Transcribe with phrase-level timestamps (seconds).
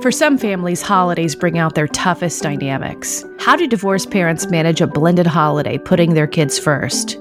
[0.00, 3.24] For some families, holidays bring out their toughest dynamics.
[3.40, 7.18] How do divorced parents manage a blended holiday, putting their kids first?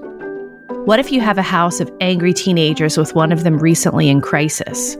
[0.86, 4.22] What if you have a house of angry teenagers with one of them recently in
[4.22, 4.96] crisis?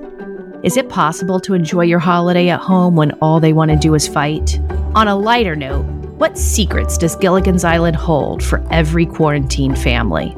[0.63, 3.93] Is it possible to enjoy your holiday at home when all they want to do
[3.93, 4.59] is fight?
[4.96, 5.86] On a lighter note,
[6.18, 10.36] what secrets does Gilligan's Island hold for every quarantined family?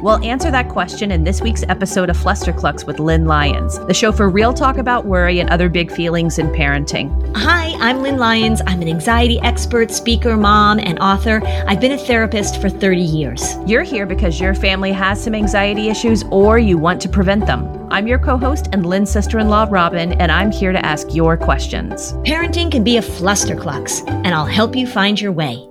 [0.00, 4.12] We'll answer that question in this week's episode of Flusterclux with Lynn Lyons, the show
[4.12, 7.36] for real talk about worry and other big feelings in parenting.
[7.36, 8.62] Hi, I'm Lynn Lyons.
[8.68, 11.42] I'm an anxiety expert, speaker, mom, and author.
[11.66, 13.56] I've been a therapist for 30 years.
[13.66, 17.88] You're here because your family has some anxiety issues or you want to prevent them.
[17.90, 21.12] I'm your co host and Lynn's sister in law, Robin, and I'm here to ask
[21.12, 22.12] your questions.
[22.24, 25.68] Parenting can be a flusterclux, and I'll help you find your way.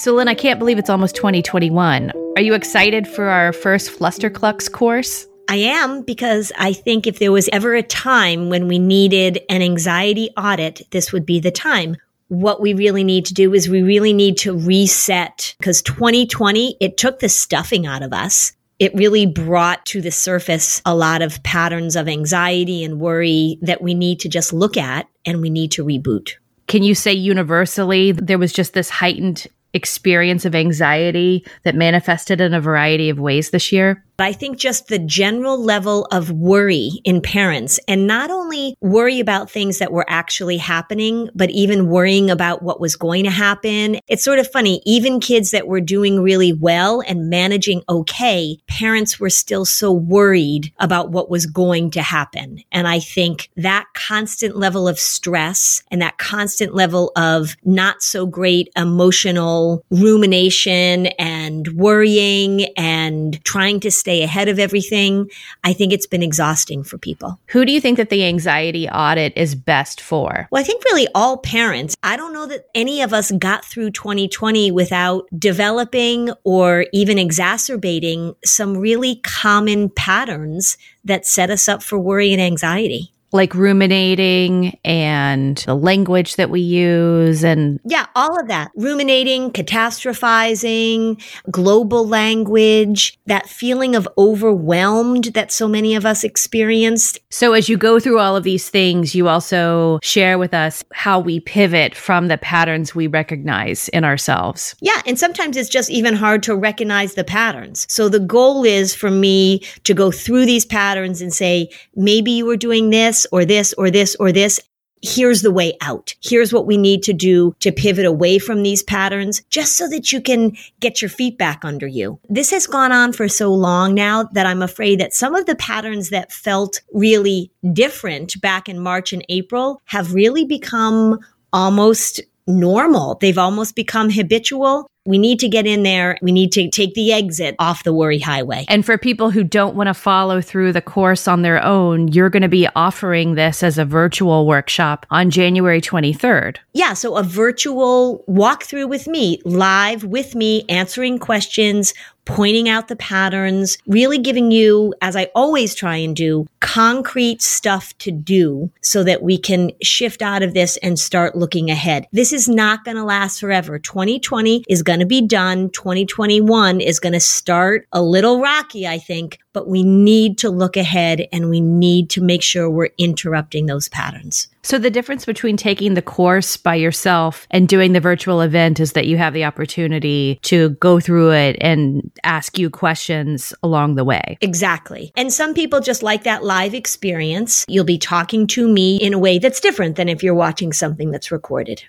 [0.00, 2.10] So, Lynn, I can't believe it's almost 2021.
[2.34, 5.26] Are you excited for our first Flusterclux course?
[5.46, 9.60] I am because I think if there was ever a time when we needed an
[9.60, 11.98] anxiety audit, this would be the time.
[12.28, 16.96] What we really need to do is we really need to reset because 2020, it
[16.96, 18.54] took the stuffing out of us.
[18.78, 23.82] It really brought to the surface a lot of patterns of anxiety and worry that
[23.82, 26.36] we need to just look at and we need to reboot.
[26.68, 32.54] Can you say universally there was just this heightened experience of anxiety that manifested in
[32.54, 34.04] a variety of ways this year?
[34.22, 39.50] I think just the general level of worry in parents and not only worry about
[39.50, 43.98] things that were actually happening, but even worrying about what was going to happen.
[44.08, 44.82] It's sort of funny.
[44.84, 50.72] Even kids that were doing really well and managing okay, parents were still so worried
[50.78, 52.62] about what was going to happen.
[52.72, 58.26] And I think that constant level of stress and that constant level of not so
[58.26, 65.30] great emotional rumination and worrying and trying to stay stay ahead of everything.
[65.62, 67.38] I think it's been exhausting for people.
[67.46, 70.48] Who do you think that the anxiety audit is best for?
[70.50, 71.94] Well, I think really all parents.
[72.02, 78.34] I don't know that any of us got through 2020 without developing or even exacerbating
[78.44, 85.58] some really common patterns that set us up for worry and anxiety like ruminating and
[85.58, 88.70] the language that we use and yeah all of that.
[88.76, 97.18] Ruminating catastrophizing global language that feeling of overwhelmed that so many of us experienced.
[97.30, 101.20] So as you go through all of these things you also share with us how
[101.20, 104.74] we pivot from the patterns we recognize in ourselves.
[104.80, 107.86] Yeah and sometimes it's just even hard to recognize the patterns.
[107.88, 112.46] So the goal is for me to go through these patterns and say maybe you
[112.46, 114.60] were doing this or this or this or this.
[115.02, 116.14] Here's the way out.
[116.22, 120.12] Here's what we need to do to pivot away from these patterns just so that
[120.12, 122.20] you can get your feet back under you.
[122.28, 125.56] This has gone on for so long now that I'm afraid that some of the
[125.56, 131.18] patterns that felt really different back in March and April have really become
[131.50, 133.16] almost normal.
[133.20, 134.86] They've almost become habitual.
[135.10, 136.16] We need to get in there.
[136.22, 138.64] We need to take the exit off the worry highway.
[138.68, 142.30] And for people who don't want to follow through the course on their own, you're
[142.30, 146.58] going to be offering this as a virtual workshop on January 23rd.
[146.74, 146.92] Yeah.
[146.92, 151.92] So a virtual walkthrough with me, live with me, answering questions,
[152.24, 157.96] pointing out the patterns, really giving you, as I always try and do, concrete stuff
[157.98, 162.06] to do so that we can shift out of this and start looking ahead.
[162.12, 163.78] This is not going to last forever.
[163.78, 165.70] 2020 is going to be done.
[165.70, 170.76] 2021 is going to start a little rocky, I think, but we need to look
[170.76, 174.48] ahead and we need to make sure we're interrupting those patterns.
[174.62, 178.92] So, the difference between taking the course by yourself and doing the virtual event is
[178.92, 184.04] that you have the opportunity to go through it and ask you questions along the
[184.04, 184.36] way.
[184.40, 185.12] Exactly.
[185.16, 187.64] And some people just like that live experience.
[187.68, 191.10] You'll be talking to me in a way that's different than if you're watching something
[191.10, 191.82] that's recorded.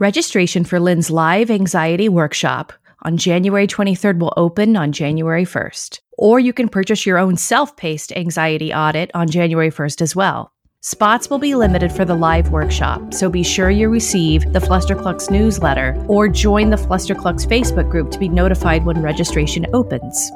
[0.00, 2.72] Registration for Lynn's live anxiety workshop
[3.02, 6.00] on January 23rd will open on January 1st.
[6.16, 10.52] Or you can purchase your own self paced anxiety audit on January 1st as well.
[10.80, 15.28] Spots will be limited for the live workshop, so be sure you receive the Flusterclux
[15.28, 20.30] newsletter or join the Flusterclux Facebook group to be notified when registration opens.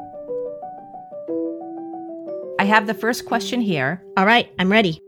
[2.59, 4.03] I have the first question here.
[4.17, 4.99] All right, I'm ready.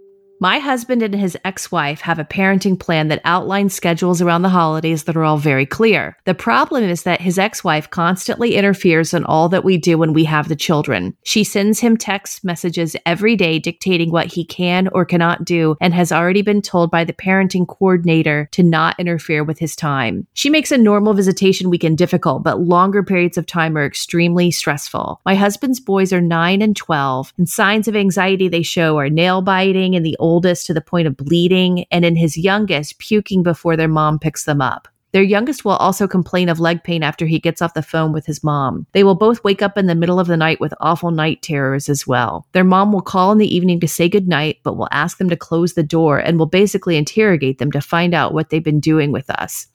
[0.42, 4.50] My husband and his ex wife have a parenting plan that outlines schedules around the
[4.50, 6.18] holidays that are all very clear.
[6.26, 10.12] The problem is that his ex wife constantly interferes in all that we do when
[10.12, 11.16] we have the children.
[11.24, 15.94] She sends him text messages every day dictating what he can or cannot do and
[15.94, 20.28] has already been told by the parenting coordinator to not interfere with his time.
[20.34, 25.22] She makes a normal visitation weekend difficult, but longer periods of time are extremely stressful.
[25.26, 29.42] My husband's boys are 9 and 12, and signs of anxiety they show are nail
[29.42, 33.78] biting and the oldest to the point of bleeding, and in his youngest, puking before
[33.78, 34.88] their mom picks them up.
[35.16, 38.26] Their youngest will also complain of leg pain after he gets off the phone with
[38.26, 38.86] his mom.
[38.92, 41.88] They will both wake up in the middle of the night with awful night terrors
[41.88, 42.48] as well.
[42.52, 45.38] Their mom will call in the evening to say goodnight, but will ask them to
[45.38, 49.14] close the door and will basically interrogate them to find out what they've been doing
[49.14, 49.68] with us.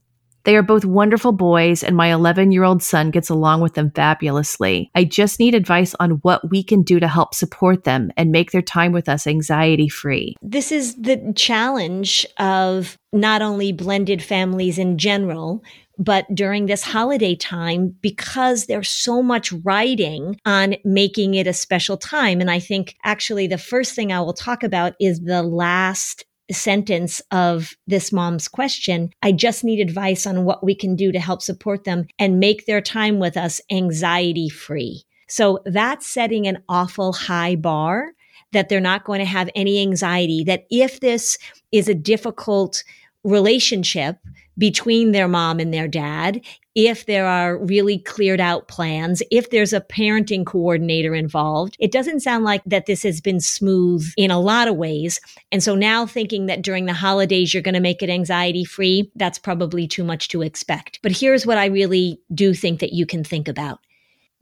[0.45, 3.91] They are both wonderful boys, and my 11 year old son gets along with them
[3.91, 4.91] fabulously.
[4.95, 8.51] I just need advice on what we can do to help support them and make
[8.51, 10.37] their time with us anxiety free.
[10.43, 15.63] This is the challenge of not only blended families in general,
[16.01, 21.99] but during this holiday time because there's so much writing on making it a special
[21.99, 22.41] time.
[22.41, 27.21] And I think actually the first thing I will talk about is the last sentence
[27.31, 29.11] of this mom's question.
[29.23, 32.67] I just need advice on what we can do to help support them and make
[32.67, 35.05] their time with us anxiety free.
[35.29, 38.13] So that's setting an awful high bar
[38.53, 41.39] that they're not going to have any anxiety, that if this
[41.71, 42.83] is a difficult
[43.23, 44.17] relationship
[44.61, 46.41] between their mom and their dad,
[46.75, 51.77] if there are really cleared out plans, if there's a parenting coordinator involved.
[51.81, 55.19] It doesn't sound like that this has been smooth in a lot of ways.
[55.51, 59.11] And so now thinking that during the holidays you're going to make it anxiety free,
[59.17, 61.01] that's probably too much to expect.
[61.03, 63.81] But here's what I really do think that you can think about.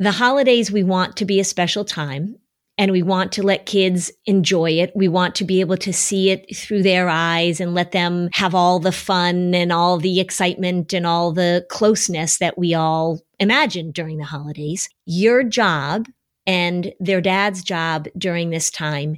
[0.00, 2.36] The holidays we want to be a special time
[2.78, 4.92] and we want to let kids enjoy it.
[4.94, 8.54] We want to be able to see it through their eyes and let them have
[8.54, 13.90] all the fun and all the excitement and all the closeness that we all imagine
[13.90, 14.88] during the holidays.
[15.04, 16.06] Your job
[16.46, 19.16] and their dad's job during this time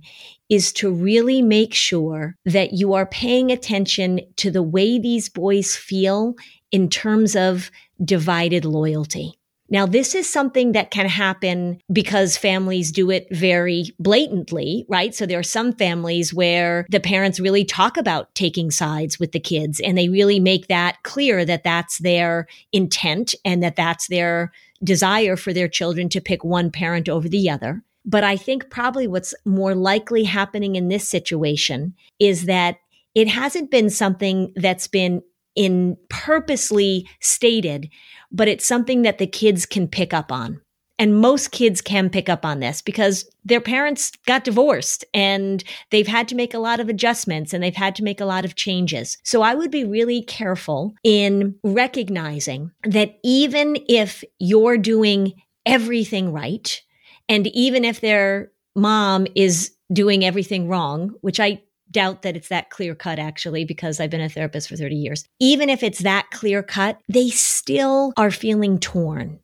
[0.48, 5.76] is to really make sure that you are paying attention to the way these boys
[5.76, 6.34] feel
[6.72, 7.70] in terms of
[8.04, 9.39] divided loyalty.
[9.70, 15.14] Now, this is something that can happen because families do it very blatantly, right?
[15.14, 19.40] So there are some families where the parents really talk about taking sides with the
[19.40, 24.52] kids and they really make that clear that that's their intent and that that's their
[24.82, 27.82] desire for their children to pick one parent over the other.
[28.04, 32.78] But I think probably what's more likely happening in this situation is that
[33.14, 35.22] it hasn't been something that's been
[35.60, 37.90] in purposely stated
[38.32, 40.60] but it's something that the kids can pick up on.
[40.98, 46.06] And most kids can pick up on this because their parents got divorced and they've
[46.06, 48.54] had to make a lot of adjustments and they've had to make a lot of
[48.54, 49.16] changes.
[49.24, 55.32] So I would be really careful in recognizing that even if you're doing
[55.64, 56.82] everything right,
[57.30, 62.70] and even if their mom is doing everything wrong, which I doubt that it's that
[62.70, 65.24] clear cut actually because I've been a therapist for 30 years.
[65.38, 69.40] Even if it's that clear cut, they still are feeling torn.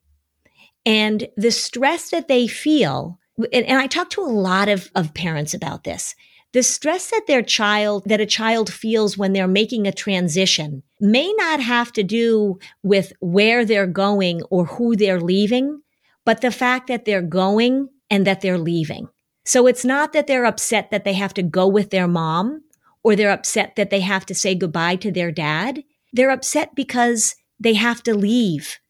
[0.85, 3.19] And the stress that they feel,
[3.53, 6.15] and, and I talk to a lot of, of parents about this.
[6.53, 11.31] The stress that their child, that a child feels when they're making a transition may
[11.35, 15.83] not have to do with where they're going or who they're leaving,
[16.25, 19.09] but the fact that they're going and that they're leaving.
[19.47, 22.65] So it's not that they're upset that they have to go with their mom
[23.05, 25.85] or they're upset that they have to say goodbye to their dad.
[26.13, 28.81] They're upset because they have to leave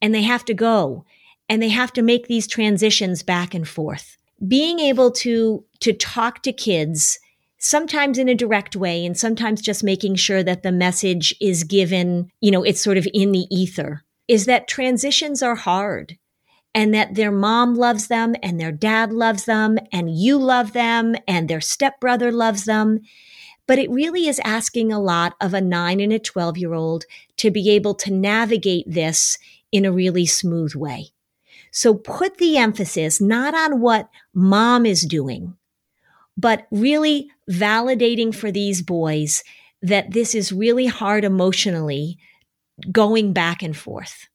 [0.00, 1.04] and they have to go
[1.50, 4.16] and they have to make these transitions back and forth.
[4.48, 7.18] Being able to, to talk to kids
[7.58, 12.30] sometimes in a direct way and sometimes just making sure that the message is given,
[12.40, 16.16] you know, it's sort of in the ether is that transitions are hard
[16.76, 21.16] and that their mom loves them and their dad loves them and you love them
[21.26, 23.00] and their stepbrother loves them.
[23.66, 27.06] But it really is asking a lot of a nine and a 12 year old
[27.38, 29.38] to be able to navigate this
[29.72, 31.08] in a really smooth way.
[31.72, 35.56] So put the emphasis not on what mom is doing,
[36.36, 39.42] but really validating for these boys
[39.80, 42.18] that this is really hard emotionally
[42.92, 44.28] going back and forth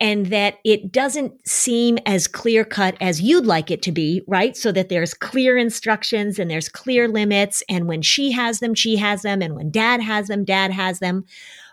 [0.00, 4.56] and that it doesn't seem as clear cut as you'd like it to be, right?
[4.56, 7.62] So that there's clear instructions and there's clear limits.
[7.68, 9.42] And when she has them, she has them.
[9.42, 11.24] And when dad has them, dad has them.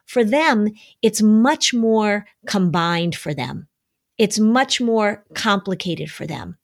[0.05, 0.69] For them,
[1.01, 3.67] it's much more combined for them.
[4.17, 6.57] It's much more complicated for them.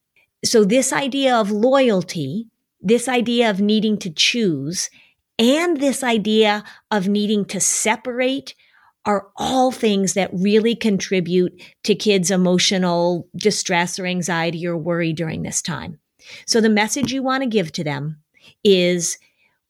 [0.44, 2.48] So this idea of loyalty
[2.82, 4.90] this idea of needing to choose
[5.38, 8.56] and this idea of needing to separate
[9.06, 15.42] are all things that really contribute to kids' emotional distress or anxiety or worry during
[15.42, 16.00] this time.
[16.46, 18.18] So the message you want to give to them
[18.64, 19.18] is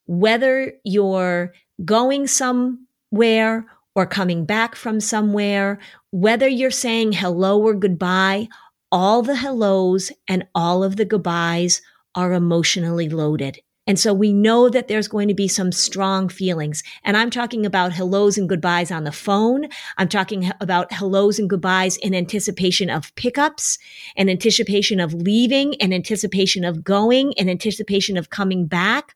[0.05, 1.53] whether you're
[1.85, 5.79] going somewhere or coming back from somewhere,
[6.11, 8.47] whether you're saying hello or goodbye,
[8.91, 11.81] all the hellos and all of the goodbyes
[12.15, 13.59] are emotionally loaded.
[13.87, 16.83] And so we know that there's going to be some strong feelings.
[17.03, 19.67] And I'm talking about hellos and goodbyes on the phone.
[19.97, 23.79] I'm talking about hellos and goodbyes in anticipation of pickups,
[24.15, 29.15] in anticipation of leaving, in anticipation of going, in anticipation of coming back.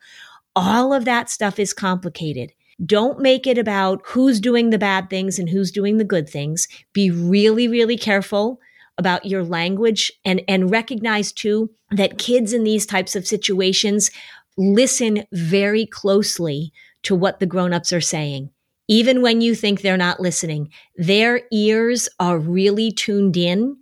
[0.55, 2.51] All of that stuff is complicated.
[2.83, 6.67] Don't make it about who's doing the bad things and who's doing the good things.
[6.91, 8.59] Be really, really careful
[8.97, 14.09] about your language and, and recognize too that kids in these types of situations
[14.57, 16.71] listen very closely
[17.03, 18.49] to what the grown-ups are saying.
[18.87, 23.77] Even when you think they're not listening, their ears are really tuned in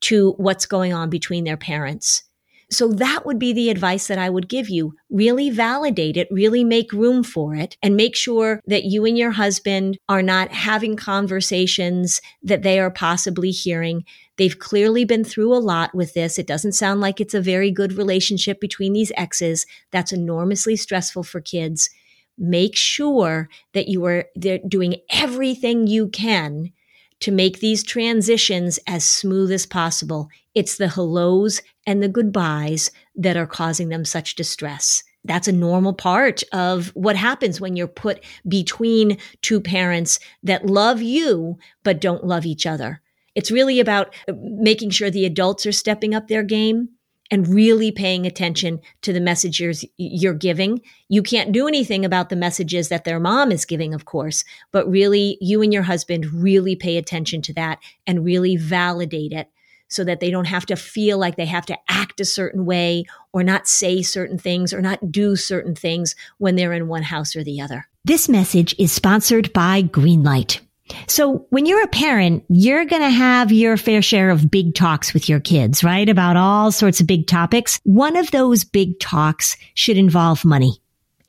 [0.00, 2.22] to what's going on between their parents.
[2.70, 4.94] So that would be the advice that I would give you.
[5.08, 9.30] Really validate it, really make room for it, and make sure that you and your
[9.30, 14.04] husband are not having conversations that they are possibly hearing.
[14.36, 16.38] They've clearly been through a lot with this.
[16.38, 19.64] It doesn't sound like it's a very good relationship between these exes.
[19.90, 21.88] That's enormously stressful for kids.
[22.36, 24.26] Make sure that you are
[24.68, 26.72] doing everything you can
[27.20, 30.28] to make these transitions as smooth as possible.
[30.54, 35.02] It's the hellos and the goodbyes that are causing them such distress.
[35.24, 41.02] That's a normal part of what happens when you're put between two parents that love
[41.02, 43.02] you, but don't love each other.
[43.34, 46.88] It's really about uh, making sure the adults are stepping up their game
[47.30, 50.80] and really paying attention to the messages you're giving.
[51.08, 54.88] You can't do anything about the messages that their mom is giving, of course, but
[54.88, 59.50] really you and your husband really pay attention to that and really validate it
[59.88, 63.04] so that they don't have to feel like they have to act a certain way
[63.32, 67.34] or not say certain things or not do certain things when they're in one house
[67.34, 67.88] or the other.
[68.04, 70.60] This message is sponsored by Greenlight.
[71.06, 75.14] So when you're a parent, you're going to have your fair share of big talks
[75.14, 76.08] with your kids, right?
[76.08, 77.80] About all sorts of big topics.
[77.84, 80.80] One of those big talks should involve money.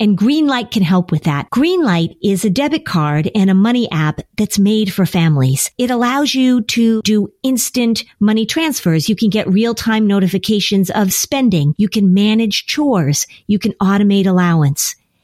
[0.01, 1.49] And Greenlight can help with that.
[1.49, 5.71] Greenlight is a debit card and a money app that's made for families.
[5.77, 9.09] It allows you to do instant money transfers.
[9.09, 11.75] You can get real time notifications of spending.
[11.77, 13.27] You can manage chores.
[13.47, 14.95] You can automate allowance.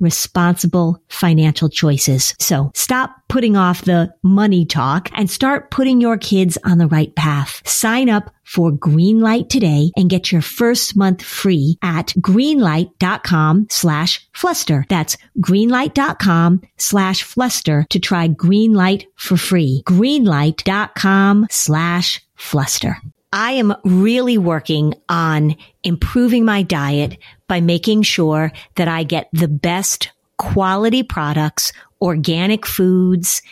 [0.00, 2.34] responsible financial choices.
[2.38, 7.14] So stop putting off the money talk and start putting your kids on the right
[7.14, 7.66] path.
[7.66, 14.84] Sign up for Greenlight today and get your first month free at greenlight.com slash fluster.
[14.88, 19.82] That's greenlight.com slash fluster to try Greenlight for free.
[19.86, 22.98] Greenlight.com slash fluster.
[23.36, 29.46] I am really working on improving my diet by making sure that I get the
[29.46, 33.42] best quality products, organic foods,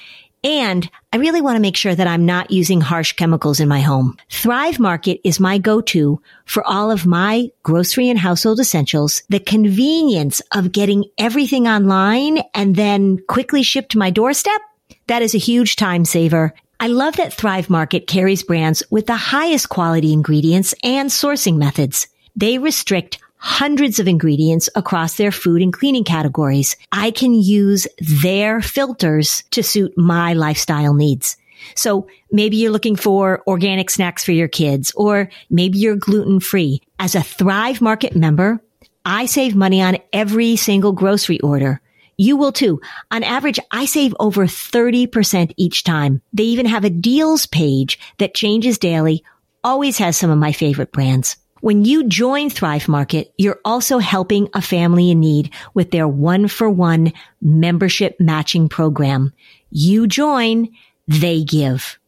[0.42, 3.80] and I really want to make sure that I'm not using harsh chemicals in my
[3.80, 4.16] home.
[4.30, 9.22] Thrive Market is my go-to for all of my grocery and household essentials.
[9.28, 14.62] The convenience of getting everything online and then quickly shipped to my doorstep.
[15.08, 19.16] That is a huge time saver I love that Thrive Market carries brands with the
[19.16, 22.08] highest quality ingredients and sourcing methods.
[22.36, 26.76] They restrict hundreds of ingredients across their food and cleaning categories.
[26.90, 31.36] I can use their filters to suit my lifestyle needs.
[31.74, 36.82] So maybe you're looking for organic snacks for your kids, or maybe you're gluten free.
[36.98, 38.60] As a Thrive Market member,
[39.04, 41.80] I save money on every single grocery order.
[42.16, 42.80] You will too.
[43.10, 46.22] On average, I save over 30% each time.
[46.32, 49.24] They even have a deals page that changes daily,
[49.62, 51.36] always has some of my favorite brands.
[51.60, 56.46] When you join Thrive Market, you're also helping a family in need with their one
[56.46, 59.32] for one membership matching program.
[59.70, 60.68] You join,
[61.08, 61.98] they give.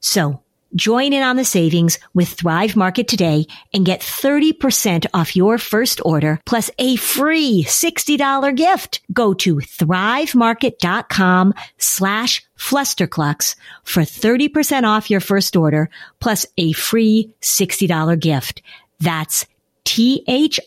[0.00, 0.42] So
[0.76, 6.00] join in on the savings with Thrive Market today and get 30% off your first
[6.04, 9.00] order plus a free $60 gift.
[9.12, 15.90] Go to thrivemarket.com slash flusterclux for 30% off your first order
[16.20, 18.62] plus a free $60 gift.
[19.00, 19.46] That's
[19.84, 20.60] T-H-R-I-V-E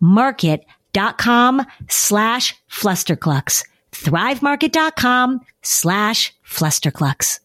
[0.00, 3.64] market.com slash flusterclux.
[3.92, 7.40] Thrivemarket.com slash flusterclux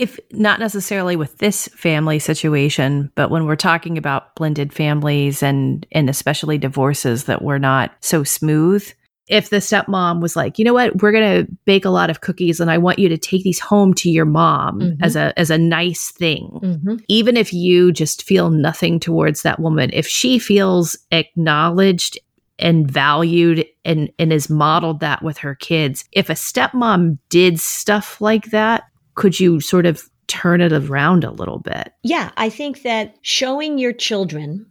[0.00, 5.86] if not necessarily with this family situation, but when we're talking about blended families and
[5.92, 8.90] and especially divorces that were not so smooth,
[9.28, 12.60] if the stepmom was like, you know what, we're gonna bake a lot of cookies
[12.60, 15.04] and I want you to take these home to your mom mm-hmm.
[15.04, 16.58] as a as a nice thing.
[16.62, 16.96] Mm-hmm.
[17.08, 22.18] Even if you just feel nothing towards that woman, if she feels acknowledged
[22.58, 28.18] and valued and and is modeled that with her kids, if a stepmom did stuff
[28.22, 28.84] like that,
[29.20, 31.92] could you sort of turn it around a little bit?
[32.02, 34.66] Yeah, I think that showing your children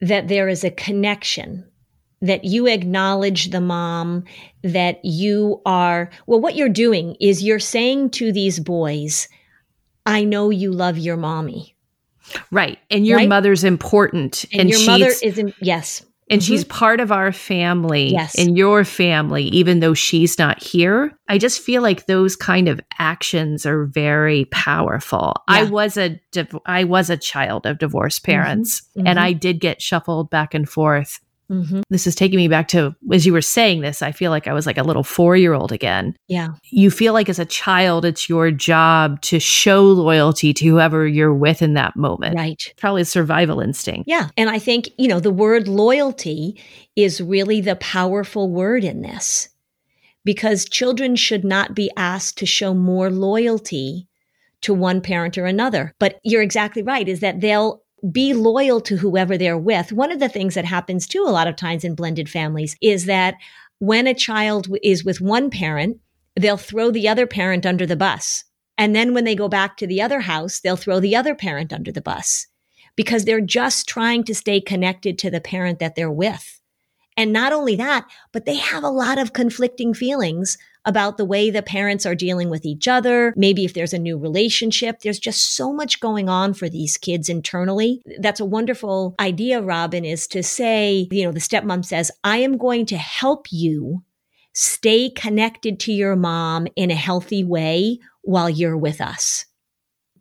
[0.00, 1.66] that there is a connection
[2.22, 4.24] that you acknowledge the mom,
[4.62, 9.28] that you are, well, what you're doing is you're saying to these boys,
[10.06, 11.76] I know you love your mommy.
[12.50, 12.78] Right.
[12.90, 13.28] And your right?
[13.28, 14.44] mother's important.
[14.52, 16.46] And, and your mother isn't, yes and mm-hmm.
[16.52, 18.34] she's part of our family yes.
[18.36, 22.80] in your family even though she's not here i just feel like those kind of
[22.98, 25.56] actions are very powerful yeah.
[25.56, 26.18] i was a
[26.64, 28.32] i was a child of divorced mm-hmm.
[28.32, 29.06] parents mm-hmm.
[29.06, 31.20] and i did get shuffled back and forth
[31.50, 31.80] Mm-hmm.
[31.90, 34.52] This is taking me back to as you were saying this, I feel like I
[34.52, 36.16] was like a little four year old again.
[36.28, 36.50] Yeah.
[36.70, 41.34] You feel like as a child, it's your job to show loyalty to whoever you're
[41.34, 42.36] with in that moment.
[42.36, 42.72] Right.
[42.76, 44.08] Probably a survival instinct.
[44.08, 44.28] Yeah.
[44.36, 46.60] And I think, you know, the word loyalty
[46.94, 49.48] is really the powerful word in this
[50.24, 54.06] because children should not be asked to show more loyalty
[54.62, 55.94] to one parent or another.
[55.98, 59.92] But you're exactly right, is that they'll be loyal to whoever they're with.
[59.92, 63.06] One of the things that happens too a lot of times in blended families is
[63.06, 63.34] that
[63.78, 65.98] when a child is with one parent,
[66.36, 68.44] they'll throw the other parent under the bus.
[68.78, 71.72] And then when they go back to the other house, they'll throw the other parent
[71.72, 72.46] under the bus
[72.96, 76.59] because they're just trying to stay connected to the parent that they're with.
[77.20, 81.50] And not only that, but they have a lot of conflicting feelings about the way
[81.50, 83.34] the parents are dealing with each other.
[83.36, 87.28] Maybe if there's a new relationship, there's just so much going on for these kids
[87.28, 88.00] internally.
[88.20, 92.56] That's a wonderful idea, Robin, is to say, you know, the stepmom says, I am
[92.56, 94.02] going to help you
[94.54, 99.44] stay connected to your mom in a healthy way while you're with us.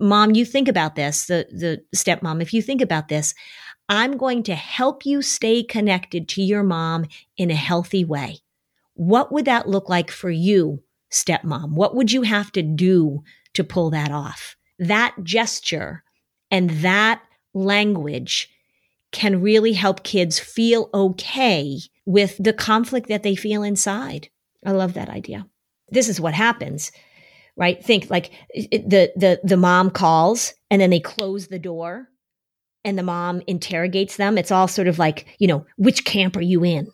[0.01, 3.33] Mom, you think about this, the, the stepmom, if you think about this,
[3.89, 8.39] I'm going to help you stay connected to your mom in a healthy way.
[8.93, 11.71] What would that look like for you, stepmom?
[11.71, 13.23] What would you have to do
[13.55, 14.55] to pull that off?
[14.77, 16.03] That gesture
[16.51, 17.23] and that
[17.53, 18.49] language
[19.11, 24.29] can really help kids feel okay with the conflict that they feel inside.
[24.63, 25.47] I love that idea.
[25.89, 26.91] This is what happens,
[27.55, 27.83] right?
[27.83, 32.09] Think like the the the mom calls and then they close the door
[32.83, 34.37] and the mom interrogates them.
[34.37, 36.89] It's all sort of like, you know, which camp are you in?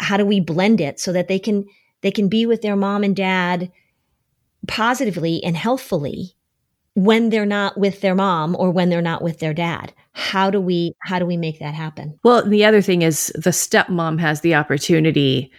[0.00, 1.64] How do we blend it so that they can
[2.02, 3.72] they can be with their mom and dad
[4.66, 6.34] positively and healthfully
[6.94, 10.60] when they're not with their mom or when they're not with their dad how do
[10.60, 14.40] we how do we make that happen well the other thing is the stepmom has
[14.40, 15.50] the opportunity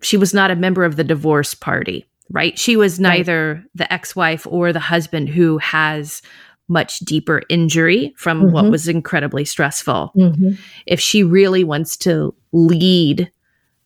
[0.00, 3.64] she was not a member of the divorce party right she was neither right.
[3.74, 6.22] the ex-wife or the husband who has
[6.70, 8.52] much deeper injury from mm-hmm.
[8.52, 10.12] what was incredibly stressful.
[10.16, 10.52] Mm-hmm.
[10.86, 13.30] If she really wants to lead,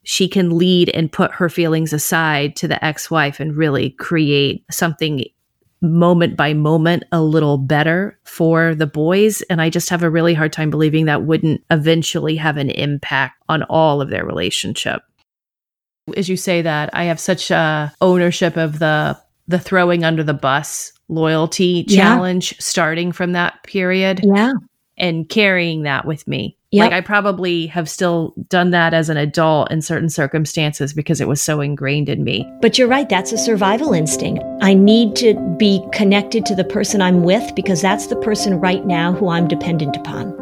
[0.04, 4.64] she can lead and put her feelings aside to the ex wife and really create
[4.70, 5.24] something
[5.80, 9.42] moment by moment a little better for the boys.
[9.42, 13.42] And I just have a really hard time believing that wouldn't eventually have an impact
[13.48, 15.02] on all of their relationship.
[16.16, 20.34] As you say that, I have such a ownership of the the throwing under the
[20.34, 22.58] bus loyalty challenge yeah.
[22.60, 24.20] starting from that period.
[24.22, 24.52] Yeah.
[24.96, 26.56] And carrying that with me.
[26.70, 26.84] Yep.
[26.84, 31.26] Like I probably have still done that as an adult in certain circumstances because it
[31.26, 32.48] was so ingrained in me.
[32.60, 34.42] But you're right, that's a survival instinct.
[34.60, 38.86] I need to be connected to the person I'm with because that's the person right
[38.86, 40.32] now who I'm dependent upon.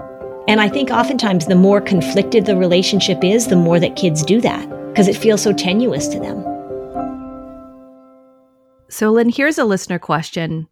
[0.48, 4.40] And I think oftentimes the more conflicted the relationship is, the more that kids do
[4.40, 6.44] that because it feels so tenuous to them.
[8.92, 10.68] So, Lynn, here's a listener question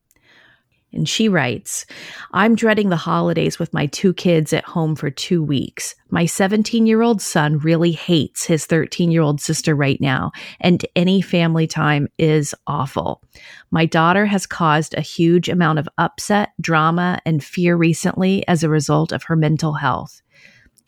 [0.92, 1.86] And she writes,
[2.32, 5.94] I'm dreading the holidays with my two kids at home for two weeks.
[6.10, 10.84] My 17 year old son really hates his 13 year old sister right now, and
[10.94, 13.22] any family time is awful.
[13.70, 18.68] My daughter has caused a huge amount of upset, drama, and fear recently as a
[18.68, 20.20] result of her mental health.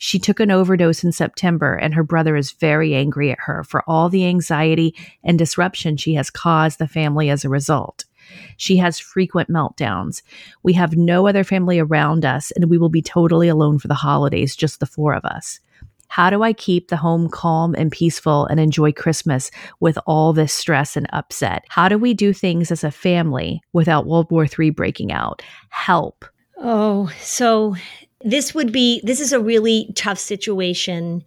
[0.03, 3.85] She took an overdose in September, and her brother is very angry at her for
[3.87, 8.03] all the anxiety and disruption she has caused the family as a result.
[8.57, 10.21] She has frequent meltdowns.
[10.61, 13.93] We have no other family around us, and we will be totally alone for the
[13.93, 15.61] holidays, just the four of us.
[16.09, 20.51] How do I keep the home calm and peaceful and enjoy Christmas with all this
[20.51, 21.63] stress and upset?
[21.69, 25.41] How do we do things as a family without World War III breaking out?
[25.69, 26.25] Help.
[26.57, 27.75] Oh, so
[28.23, 31.23] this would be, this is a really tough situation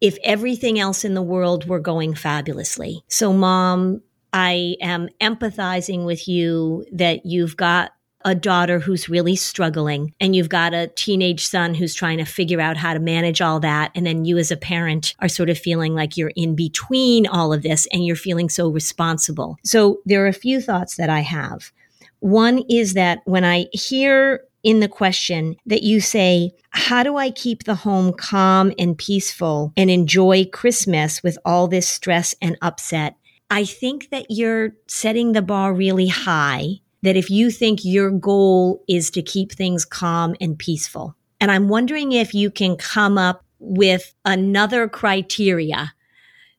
[0.00, 3.02] if everything else in the world were going fabulously.
[3.08, 7.92] So, mom, I am empathizing with you that you've got
[8.26, 12.60] a daughter who's really struggling and you've got a teenage son who's trying to figure
[12.60, 13.92] out how to manage all that.
[13.94, 17.52] And then you as a parent are sort of feeling like you're in between all
[17.52, 19.58] of this and you're feeling so responsible.
[19.62, 21.70] So there are a few thoughts that I have.
[22.18, 27.30] One is that when I hear in the question that you say, How do I
[27.30, 33.14] keep the home calm and peaceful and enjoy Christmas with all this stress and upset?
[33.48, 36.80] I think that you're setting the bar really high.
[37.02, 41.68] That if you think your goal is to keep things calm and peaceful, and I'm
[41.68, 45.94] wondering if you can come up with another criteria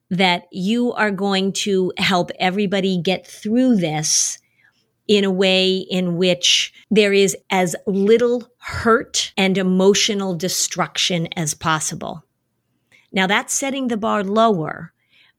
[0.09, 4.39] that you are going to help everybody get through this
[5.07, 12.23] in a way in which there is as little hurt and emotional destruction as possible.
[13.11, 14.93] Now that's setting the bar lower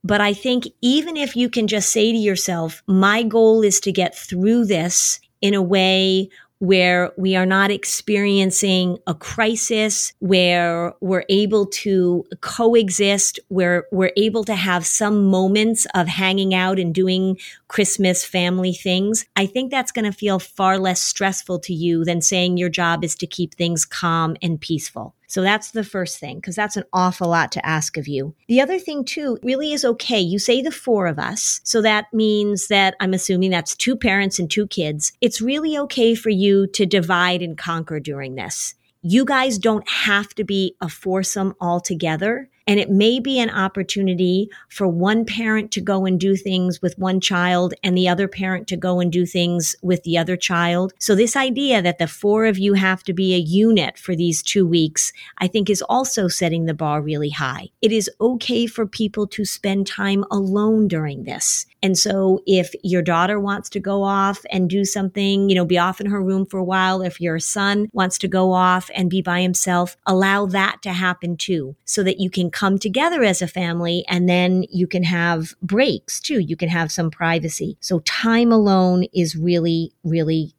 [0.05, 3.93] but I think even if you can just say to yourself, my goal is to
[3.93, 11.25] get through this in a way where we are not experiencing a crisis, where we're
[11.29, 17.39] able to coexist, where we're able to have some moments of hanging out and doing
[17.69, 19.25] Christmas family things.
[19.37, 23.05] I think that's going to feel far less stressful to you than saying your job
[23.05, 25.15] is to keep things calm and peaceful.
[25.29, 28.35] So that's the first thing, because that's an awful lot to ask of you.
[28.49, 30.19] The other thing, too, really is okay.
[30.19, 31.61] You say the four of us.
[31.65, 35.13] So that means that I'm assuming that's two parents and two kids.
[35.21, 38.75] It's really okay for you to divide and conquer during this.
[39.03, 42.49] You guys don't have to be a foursome altogether.
[42.69, 46.99] And it may be an opportunity for one parent to go and do things with
[46.99, 50.93] one child and the other parent to go and do things with the other child.
[51.01, 54.43] So this idea that the four of you have to be a unit for these
[54.43, 57.71] two weeks, I think is also setting the bar really high.
[57.81, 61.65] It is okay for people to spend time alone during this.
[61.83, 65.79] And so if your daughter wants to go off and do something, you know, be
[65.79, 69.09] off in her room for a while, if your son wants to go off and
[69.09, 73.41] be by himself, allow that to happen too, so that you can come together as
[73.41, 76.41] a family and then you can have breaks too.
[76.41, 77.77] You can have some privacy.
[77.81, 80.55] So time alone is really, really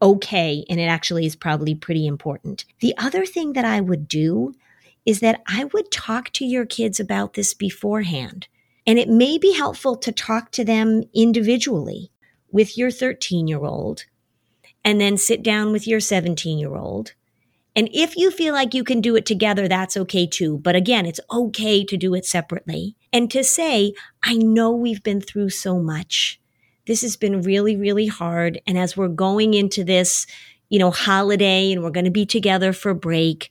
[0.00, 0.64] okay.
[0.70, 2.64] And it actually is probably pretty important.
[2.78, 4.54] The other thing that I would do
[5.04, 8.46] is that I would talk to your kids about this beforehand.
[8.86, 12.12] And it may be helpful to talk to them individually
[12.52, 14.04] with your 13 year old
[14.84, 17.14] and then sit down with your 17 year old
[17.74, 20.58] and if you feel like you can do it together, that's okay too.
[20.58, 25.20] But again, it's okay to do it separately and to say, I know we've been
[25.20, 26.38] through so much.
[26.86, 28.60] This has been really, really hard.
[28.66, 30.26] And as we're going into this,
[30.68, 33.50] you know, holiday and we're going to be together for break,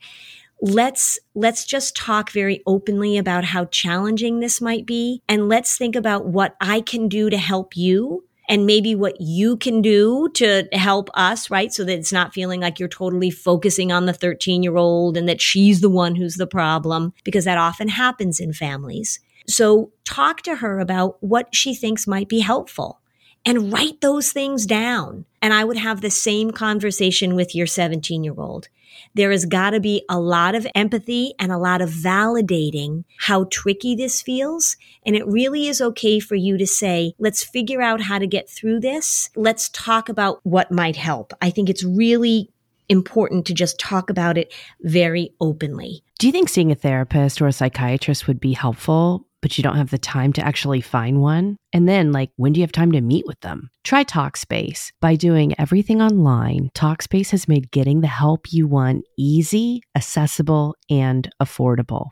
[0.61, 5.95] let's let's just talk very openly about how challenging this might be and let's think
[5.95, 10.67] about what I can do to help you and maybe what you can do to
[10.73, 11.71] help us, right?
[11.71, 15.27] So that it's not feeling like you're totally focusing on the 13 year old and
[15.29, 19.21] that she's the one who's the problem, because that often happens in families.
[19.47, 22.99] So talk to her about what she thinks might be helpful
[23.45, 25.23] and write those things down.
[25.41, 28.67] And I would have the same conversation with your 17 year old.
[29.13, 33.45] There has got to be a lot of empathy and a lot of validating how
[33.51, 34.77] tricky this feels.
[35.05, 38.49] And it really is okay for you to say, let's figure out how to get
[38.49, 39.29] through this.
[39.35, 41.33] Let's talk about what might help.
[41.41, 42.49] I think it's really
[42.89, 46.03] important to just talk about it very openly.
[46.19, 49.25] Do you think seeing a therapist or a psychiatrist would be helpful?
[49.41, 51.57] But you don't have the time to actually find one?
[51.73, 53.69] And then, like, when do you have time to meet with them?
[53.83, 54.91] Try Talkspace.
[55.01, 61.29] By doing everything online, Talkspace has made getting the help you want easy, accessible, and
[61.41, 62.11] affordable.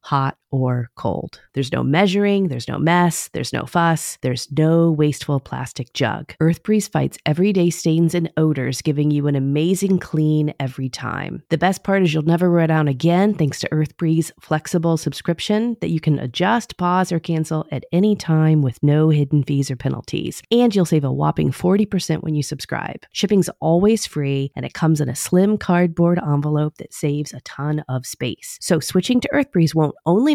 [0.00, 1.40] hot or cold.
[1.54, 6.34] There's no measuring, there's no mess, there's no fuss, there's no wasteful plastic jug.
[6.40, 11.42] EarthBreeze fights everyday stains and odors, giving you an amazing clean every time.
[11.50, 15.90] The best part is you'll never run out again thanks to EarthBreeze flexible subscription that
[15.90, 20.42] you can adjust, pause, or cancel at any time with no hidden fees or penalties.
[20.50, 23.04] And you'll save a whopping 40% when you subscribe.
[23.12, 27.84] Shipping's always free and it comes in a slim cardboard envelope that saves a ton
[27.88, 28.58] of space.
[28.60, 30.34] So switching to EarthBreeze won't only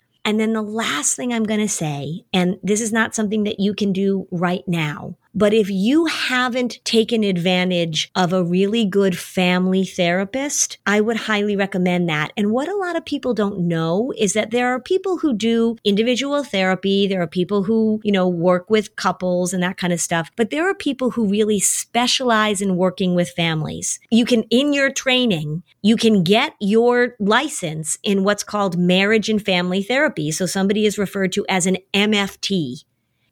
[0.23, 3.59] And then the last thing I'm going to say, and this is not something that
[3.59, 9.17] you can do right now, but if you haven't taken advantage of a really good
[9.17, 12.31] family therapist, I would highly recommend that.
[12.35, 15.77] And what a lot of people don't know is that there are people who do
[15.83, 17.07] individual therapy.
[17.07, 20.29] There are people who, you know, work with couples and that kind of stuff.
[20.35, 23.99] But there are people who really specialize in working with families.
[24.09, 29.43] You can, in your training, you can get your license in what's called marriage and
[29.43, 30.31] family therapy.
[30.31, 32.83] So somebody is referred to as an MFT.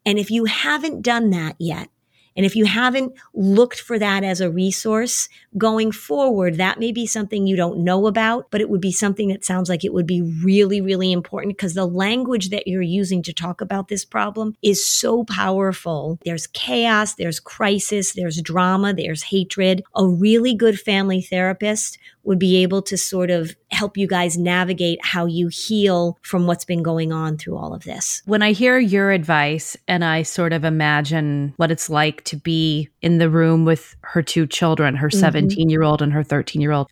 [0.04, 1.88] And if you haven't done that yet,
[2.36, 7.06] and if you haven't looked for that as a resource going forward, that may be
[7.06, 10.06] something you don't know about, but it would be something that sounds like it would
[10.06, 14.54] be really, really important because the language that you're using to talk about this problem
[14.62, 16.18] is so powerful.
[16.24, 19.82] There's chaos, there's crisis, there's drama, there's hatred.
[19.96, 24.98] A really good family therapist would be able to sort of help you guys navigate
[25.02, 28.22] how you heal from what's been going on through all of this.
[28.26, 32.88] When I hear your advice and I sort of imagine what it's like to be
[33.02, 35.70] in the room with her two children, her 17 mm-hmm.
[35.70, 36.88] year old and her 13 year old,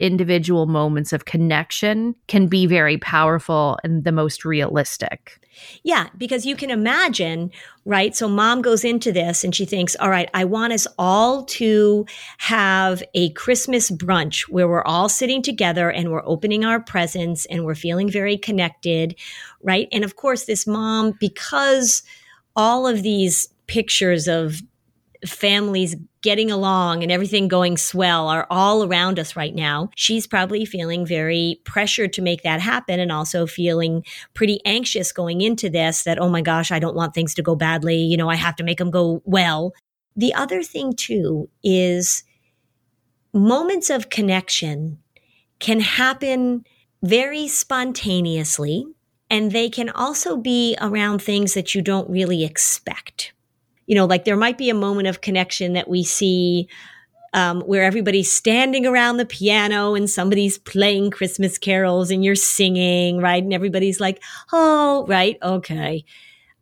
[0.00, 5.38] individual moments of connection can be very powerful and the most realistic.
[5.82, 7.50] Yeah, because you can imagine,
[7.84, 8.16] right?
[8.16, 12.06] So mom goes into this and she thinks, all right, I want us all to
[12.38, 17.64] have a Christmas brunch where we're all sitting together and we're opening our presents and
[17.64, 19.16] we're feeling very connected,
[19.62, 19.88] right?
[19.92, 22.02] And of course, this mom, because
[22.56, 24.62] all of these pictures of
[25.26, 29.90] families getting along and everything going swell are all around us right now.
[29.96, 34.04] She's probably feeling very pressured to make that happen and also feeling
[34.34, 37.54] pretty anxious going into this that, oh my gosh, I don't want things to go
[37.54, 37.96] badly.
[37.96, 39.72] You know, I have to make them go well.
[40.16, 42.24] The other thing too is
[43.32, 44.98] moments of connection
[45.58, 46.64] can happen
[47.02, 48.86] very spontaneously
[49.30, 53.32] and they can also be around things that you don't really expect
[53.90, 56.68] you know, like there might be a moment of connection that we see
[57.32, 63.18] um, where everybody's standing around the piano and somebody's playing Christmas carols and you're singing,
[63.18, 63.42] right?
[63.42, 64.22] And everybody's like,
[64.52, 66.04] oh, right, okay.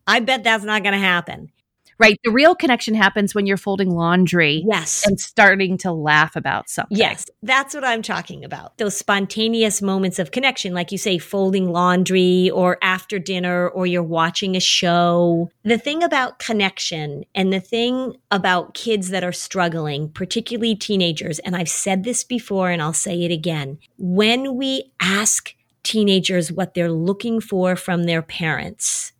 [0.07, 1.51] I bet that's not going to happen.
[1.99, 2.17] Right.
[2.23, 4.63] The real connection happens when you're folding laundry.
[4.65, 5.05] Yes.
[5.05, 6.97] And starting to laugh about something.
[6.97, 7.25] Yes.
[7.43, 8.77] That's what I'm talking about.
[8.77, 14.01] Those spontaneous moments of connection, like you say, folding laundry or after dinner or you're
[14.01, 15.51] watching a show.
[15.63, 21.55] The thing about connection and the thing about kids that are struggling, particularly teenagers, and
[21.55, 23.77] I've said this before and I'll say it again.
[23.97, 29.11] When we ask teenagers what they're looking for from their parents,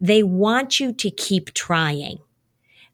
[0.00, 2.18] they want you to keep trying.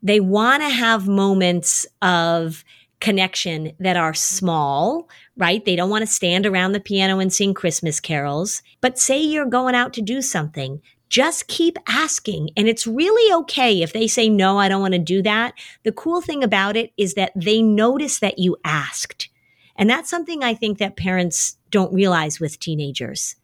[0.03, 2.65] They want to have moments of
[3.01, 5.65] connection that are small, right?
[5.65, 8.62] They don't want to stand around the piano and sing Christmas carols.
[8.81, 12.51] But say you're going out to do something, just keep asking.
[12.57, 15.55] And it's really okay if they say, no, I don't want to do that.
[15.83, 19.29] The cool thing about it is that they notice that you asked.
[19.77, 23.37] And that's something I think that parents don't realize with teenagers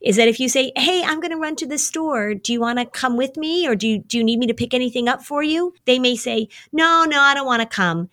[0.00, 2.34] is that if you say, Hey, I'm going to run to the store.
[2.34, 3.66] Do you want to come with me?
[3.66, 5.74] Or do you, do you need me to pick anything up for you?
[5.84, 8.08] They may say, No, no, I don't want to come.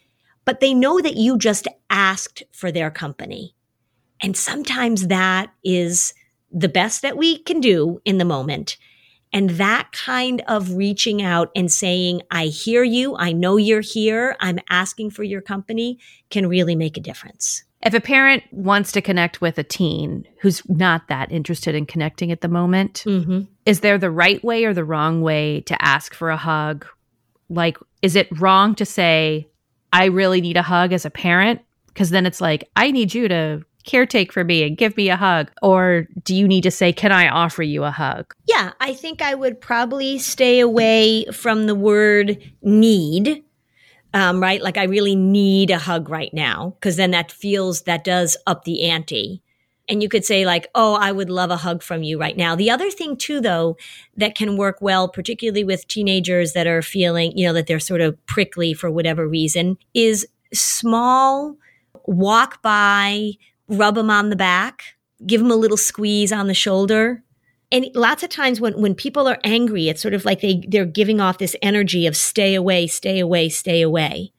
[0.45, 3.55] But they know that you just asked for their company.
[4.21, 6.13] And sometimes that is
[6.51, 8.77] the best that we can do in the moment.
[9.33, 13.17] And that kind of reaching out and saying, I hear you.
[13.17, 14.37] I know you're here.
[14.39, 17.65] I'm asking for your company can really make a difference.
[17.85, 22.31] If a parent wants to connect with a teen who's not that interested in connecting
[22.31, 23.41] at the moment, mm-hmm.
[23.67, 26.87] is there the right way or the wrong way to ask for a hug?
[27.47, 29.47] Like, is it wrong to say,
[29.93, 31.61] I really need a hug as a parent?
[31.85, 35.15] Because then it's like, I need you to caretake for me and give me a
[35.15, 35.51] hug?
[35.61, 38.33] Or do you need to say, Can I offer you a hug?
[38.47, 43.43] Yeah, I think I would probably stay away from the word need
[44.15, 44.61] um, right?
[44.61, 48.63] Like I really need a hug right now because then that feels that does up
[48.63, 49.41] the ante.
[49.89, 52.55] And you could say like, oh, I would love a hug from you right now.
[52.55, 53.77] The other thing too, though,
[54.15, 58.01] that can work well, particularly with teenagers that are feeling, you know, that they're sort
[58.01, 61.57] of prickly for whatever reason, is small
[62.05, 63.33] walk by,
[63.67, 64.95] rub them on the back,
[65.27, 67.21] give them a little squeeze on the shoulder,
[67.71, 70.85] and lots of times when, when people are angry, it's sort of like they, they're
[70.85, 74.31] giving off this energy of stay away, stay away, stay away.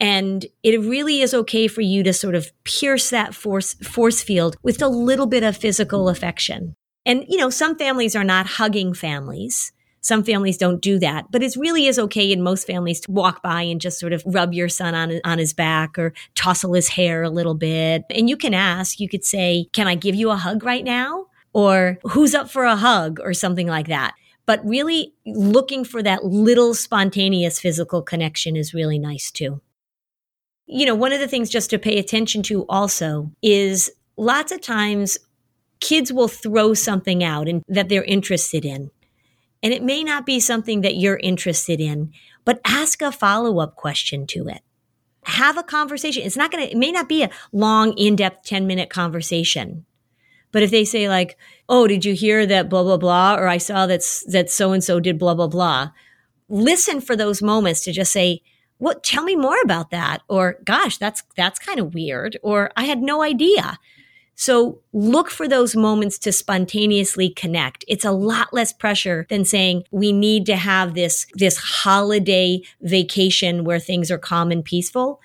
[0.00, 4.56] And it really is okay for you to sort of pierce that force, force field
[4.62, 6.74] with a little bit of physical affection.
[7.04, 9.72] And, you know, some families are not hugging families.
[10.00, 13.42] Some families don't do that, but it really is okay in most families to walk
[13.42, 16.88] by and just sort of rub your son on, on his back or tousle his
[16.88, 18.04] hair a little bit.
[18.08, 21.26] And you can ask, you could say, can I give you a hug right now?
[21.52, 24.14] Or who's up for a hug or something like that.
[24.46, 29.60] But really looking for that little spontaneous physical connection is really nice too.
[30.66, 34.60] You know, one of the things just to pay attention to also is lots of
[34.60, 35.18] times
[35.80, 38.90] kids will throw something out and that they're interested in.
[39.62, 42.12] And it may not be something that you're interested in,
[42.44, 44.62] but ask a follow up question to it.
[45.24, 46.22] Have a conversation.
[46.22, 49.84] It's not going to, it may not be a long, in depth 10 minute conversation,
[50.52, 51.36] but if they say like,
[51.68, 54.82] "Oh, did you hear that blah blah blah?" or "I saw that that so and
[54.82, 55.90] so did blah blah blah,"
[56.48, 58.42] listen for those moments to just say,
[58.78, 59.02] "What?
[59.04, 63.02] Tell me more about that," or "Gosh, that's that's kind of weird," or "I had
[63.02, 63.78] no idea."
[64.40, 67.84] So look for those moments to spontaneously connect.
[67.86, 73.64] It's a lot less pressure than saying we need to have this, this holiday vacation
[73.64, 75.20] where things are calm and peaceful.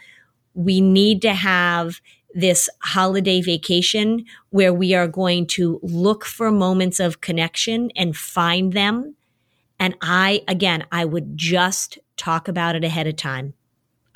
[0.54, 2.02] We need to have
[2.36, 8.74] this holiday vacation where we are going to look for moments of connection and find
[8.74, 9.16] them.
[9.80, 13.54] And I, again, I would just talk about it ahead of time.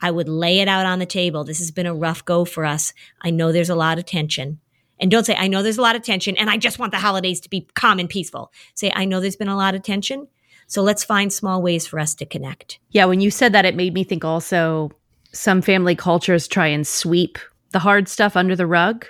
[0.01, 1.43] I would lay it out on the table.
[1.43, 2.93] This has been a rough go for us.
[3.21, 4.59] I know there's a lot of tension.
[4.99, 6.99] And don't say, I know there's a lot of tension and I just want the
[6.99, 8.51] holidays to be calm and peaceful.
[8.73, 10.27] Say, I know there's been a lot of tension.
[10.67, 12.79] So let's find small ways for us to connect.
[12.91, 13.05] Yeah.
[13.05, 14.91] When you said that, it made me think also
[15.31, 17.39] some family cultures try and sweep
[17.71, 19.05] the hard stuff under the rug.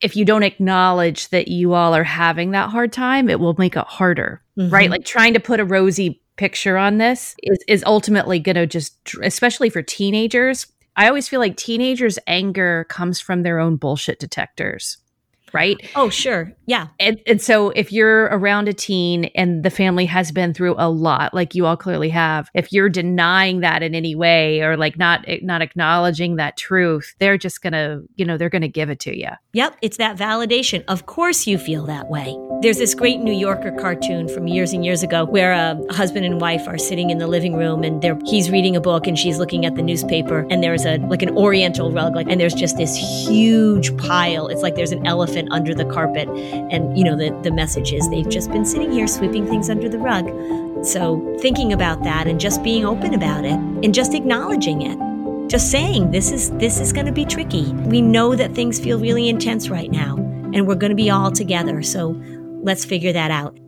[0.00, 3.76] If you don't acknowledge that you all are having that hard time, it will make
[3.76, 4.72] it harder, mm-hmm.
[4.72, 4.90] right?
[4.90, 8.96] Like trying to put a rosy picture on this is, is ultimately going to just,
[9.22, 10.66] especially for teenagers.
[10.96, 14.98] I always feel like teenagers' anger comes from their own bullshit detectors
[15.52, 15.76] right?
[15.94, 16.52] Oh, sure.
[16.66, 16.88] Yeah.
[16.98, 20.88] And, and so if you're around a teen and the family has been through a
[20.88, 24.96] lot, like you all clearly have, if you're denying that in any way or like
[24.96, 29.00] not eh, not acknowledging that truth, they're just gonna, you know, they're gonna give it
[29.00, 29.28] to you.
[29.52, 29.76] Yep.
[29.82, 30.84] It's that validation.
[30.88, 32.36] Of course you feel that way.
[32.62, 36.24] There's this great New Yorker cartoon from years and years ago where uh, a husband
[36.24, 39.18] and wife are sitting in the living room and they're he's reading a book and
[39.18, 42.54] she's looking at the newspaper and there's a like an oriental rug like and there's
[42.54, 44.46] just this huge pile.
[44.48, 48.08] It's like there's an elephant under the carpet and you know the the message is
[48.10, 50.26] they've just been sitting here sweeping things under the rug.
[50.84, 54.98] So thinking about that and just being open about it and just acknowledging it
[55.48, 57.72] just saying this is this is going to be tricky.
[57.72, 60.16] We know that things feel really intense right now
[60.54, 61.82] and we're going to be all together.
[61.82, 62.20] So
[62.62, 63.58] let's figure that out.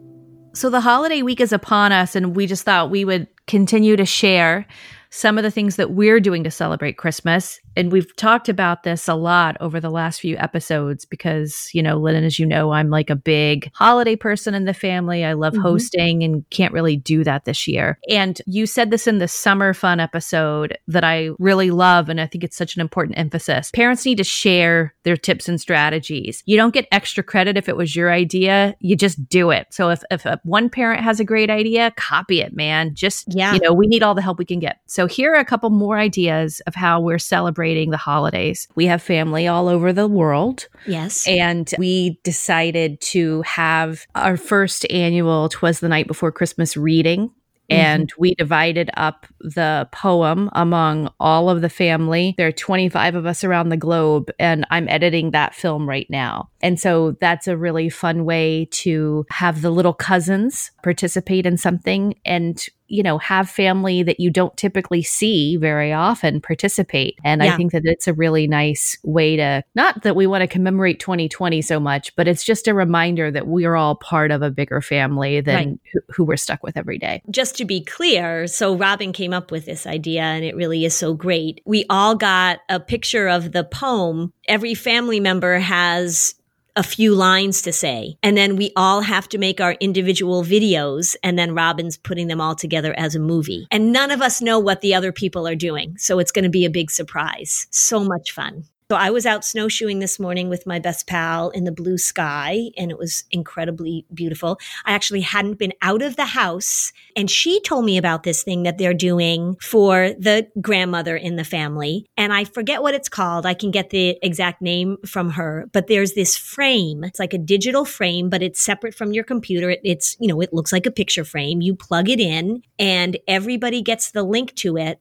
[0.54, 4.06] So the holiday week is upon us, and we just thought we would continue to
[4.06, 4.66] share
[5.10, 7.60] some of the things that we're doing to celebrate Christmas.
[7.76, 11.96] And we've talked about this a lot over the last few episodes because, you know,
[11.96, 15.24] Lynn, as you know, I'm like a big holiday person in the family.
[15.24, 15.62] I love mm-hmm.
[15.62, 17.98] hosting and can't really do that this year.
[18.08, 22.08] And you said this in the summer fun episode that I really love.
[22.08, 23.70] And I think it's such an important emphasis.
[23.72, 26.42] Parents need to share their tips and strategies.
[26.46, 29.66] You don't get extra credit if it was your idea, you just do it.
[29.70, 32.94] So if, if one parent has a great idea, copy it, man.
[32.94, 33.52] Just, yeah.
[33.52, 34.80] you know, we need all the help we can get.
[34.86, 38.68] So here are a couple more ideas of how we're celebrating the holidays.
[38.74, 40.68] We have family all over the world.
[40.86, 41.26] Yes.
[41.26, 47.30] And we decided to have our first annual Twas the Night Before Christmas reading
[47.70, 47.80] Mm-hmm.
[47.80, 52.34] and we divided up the poem among all of the family.
[52.36, 56.50] There are 25 of us around the globe, and I'm editing that film right now.
[56.64, 62.14] And so that's a really fun way to have the little cousins participate in something
[62.24, 67.52] and you know have family that you don't typically see very often participate and yeah.
[67.52, 71.00] i think that it's a really nice way to not that we want to commemorate
[71.00, 74.82] 2020 so much but it's just a reminder that we're all part of a bigger
[74.82, 75.78] family than right.
[75.92, 79.50] who, who we're stuck with every day just to be clear so robin came up
[79.50, 83.52] with this idea and it really is so great we all got a picture of
[83.52, 86.34] the poem every family member has
[86.76, 88.16] a few lines to say.
[88.22, 91.16] And then we all have to make our individual videos.
[91.22, 93.66] And then Robin's putting them all together as a movie.
[93.70, 95.96] And none of us know what the other people are doing.
[95.98, 97.66] So it's going to be a big surprise.
[97.70, 98.64] So much fun.
[98.90, 102.64] So I was out snowshoeing this morning with my best pal in the blue sky,
[102.76, 104.58] and it was incredibly beautiful.
[104.84, 108.64] I actually hadn't been out of the house, and she told me about this thing
[108.64, 112.04] that they're doing for the grandmother in the family.
[112.18, 113.46] And I forget what it's called.
[113.46, 117.04] I can get the exact name from her, but there's this frame.
[117.04, 119.74] It's like a digital frame, but it's separate from your computer.
[119.82, 121.62] It's, you know, it looks like a picture frame.
[121.62, 125.00] You plug it in, and everybody gets the link to it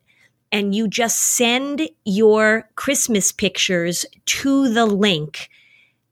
[0.54, 5.50] and you just send your Christmas pictures to the link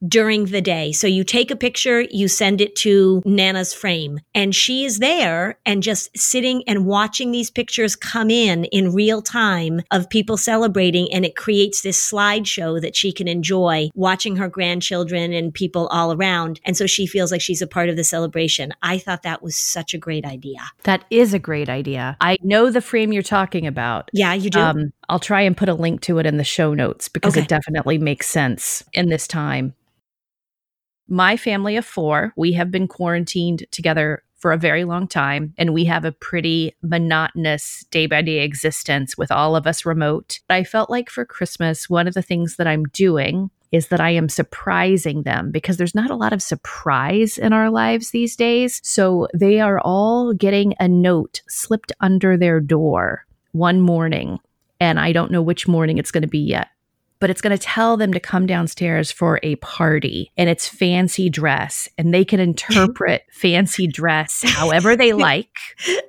[0.07, 0.91] during the day.
[0.91, 5.59] So you take a picture, you send it to Nana's frame, and she is there
[5.65, 11.11] and just sitting and watching these pictures come in in real time of people celebrating.
[11.13, 16.13] And it creates this slideshow that she can enjoy watching her grandchildren and people all
[16.13, 16.59] around.
[16.65, 18.73] And so she feels like she's a part of the celebration.
[18.81, 20.59] I thought that was such a great idea.
[20.83, 22.17] That is a great idea.
[22.21, 24.09] I know the frame you're talking about.
[24.13, 24.59] Yeah, you do.
[24.59, 27.41] Um, I'll try and put a link to it in the show notes because okay.
[27.41, 29.73] it definitely makes sense in this time
[31.11, 35.73] my family of four, we have been quarantined together for a very long time, and
[35.73, 40.39] we have a pretty monotonous day by day existence with all of us remote.
[40.49, 44.11] I felt like for Christmas, one of the things that I'm doing is that I
[44.11, 48.79] am surprising them because there's not a lot of surprise in our lives these days.
[48.83, 54.39] So they are all getting a note slipped under their door one morning.
[54.79, 56.69] And I don't know which morning it's going to be yet
[57.21, 61.29] but it's going to tell them to come downstairs for a party and it's fancy
[61.29, 65.55] dress and they can interpret fancy dress however they like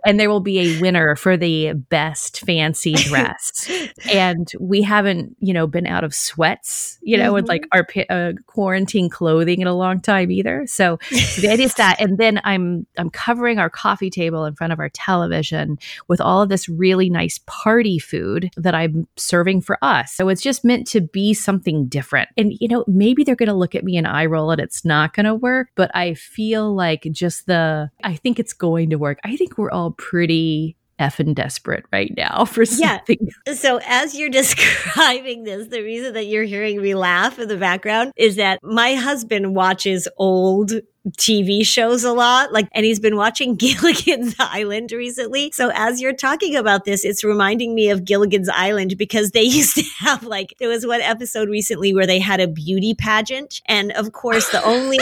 [0.05, 3.71] and there will be a winner for the best fancy dress.
[4.13, 7.35] And we haven't you know been out of sweats you know mm-hmm.
[7.35, 10.67] with like our uh, quarantine clothing in a long time either.
[10.67, 14.55] So, so the idea is that and then i'm i'm covering our coffee table in
[14.55, 19.61] front of our television with all of this really nice party food that i'm serving
[19.61, 20.15] for us.
[20.15, 22.29] So it's just meant to be something different.
[22.37, 24.85] And, you know, maybe they're going to look at me and eye roll and it's
[24.85, 28.97] not going to work, but I feel like just the, I think it's going to
[28.97, 29.19] work.
[29.25, 33.29] I think we're all pretty effing desperate right now for something.
[33.47, 33.55] Yeah.
[33.55, 38.13] So as you're describing this, the reason that you're hearing me laugh in the background
[38.17, 40.73] is that my husband watches old
[41.19, 42.53] TV shows a lot.
[42.53, 45.51] Like, and he's been watching Gilligan's Island recently.
[45.53, 49.77] So as you're talking about this, it's reminding me of Gilligan's Island because they used
[49.77, 53.61] to have like, there was one episode recently where they had a beauty pageant.
[53.67, 54.99] And of course, the only,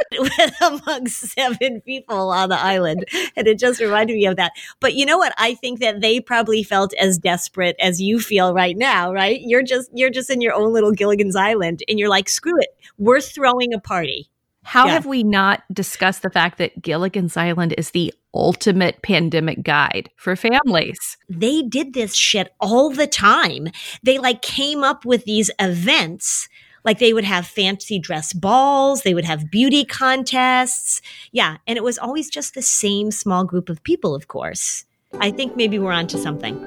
[0.60, 3.04] among seven people on the island.
[3.36, 4.52] And it just reminded me of that.
[4.80, 5.32] But you know what?
[5.38, 9.40] I think that they probably felt as desperate as you feel right now, right?
[9.42, 12.68] You're just, you're just in your own little Gilligan's Island and you're like, screw it.
[12.98, 14.28] We're throwing a party
[14.64, 14.92] How Yeah.
[14.92, 20.34] have we not discussed the fact that Gilligan's Island is the ultimate pandemic guide for
[20.36, 21.18] families?
[21.28, 23.68] they did this shit all the time.
[24.02, 26.48] They like came up with these events.
[26.84, 31.00] Like they would have fancy dress balls, they would have beauty contests.
[31.30, 31.58] Yeah.
[31.66, 34.84] And it was always just the same small group of people, of course.
[35.20, 36.58] I think maybe we're onto something.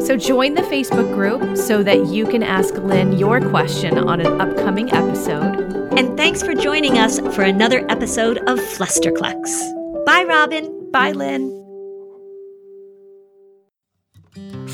[0.00, 4.40] So join the Facebook group so that you can ask Lynn your question on an
[4.40, 5.70] upcoming episode.
[5.98, 10.04] And thanks for joining us for another episode of Flusterclux.
[10.06, 10.90] Bye, Robin.
[10.90, 11.59] Bye, Lynn.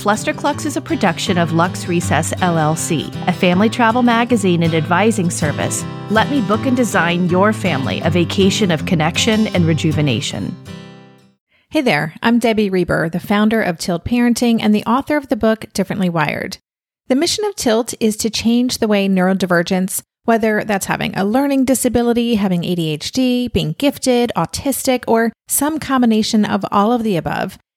[0.07, 5.82] Flusterclux is a production of Lux Recess LLC, a family travel magazine and advising service.
[6.12, 10.54] Let me book and design your family a vacation of connection and rejuvenation.
[11.70, 15.34] Hey there, I'm Debbie Reber, the founder of Tilt Parenting and the author of the
[15.34, 16.59] book Differently Wired.
[17.09, 21.64] The mission of Tilt is to change the way neurodivergence, whether that's having a learning
[21.64, 27.59] disability, having ADHD, being gifted, autistic, or some combination of all of the above,